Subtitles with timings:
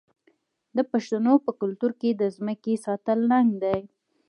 [0.75, 3.81] د پښتنو په کلتور کې د ځمکې ساتل ننګ دی.